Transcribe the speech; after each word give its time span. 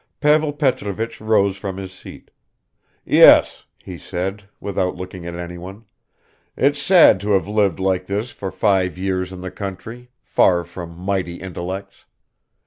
Pavel 0.19 0.51
Petrovich 0.51 1.21
rose 1.21 1.57
from 1.57 1.77
his 1.77 1.91
seat. 1.93 2.31
"Yes," 3.05 3.65
he 3.77 3.99
said, 3.99 4.49
without 4.59 4.95
looking 4.95 5.27
at 5.27 5.35
anyone; 5.35 5.85
"it's 6.57 6.81
sad 6.81 7.19
to 7.19 7.33
have 7.33 7.47
lived 7.47 7.79
like 7.79 8.07
this 8.07 8.31
for 8.31 8.49
five 8.49 8.97
years 8.97 9.31
in 9.31 9.41
the 9.41 9.51
country, 9.51 10.09
far 10.23 10.63
from 10.63 10.97
mighty 10.97 11.35
intellects! 11.35 12.05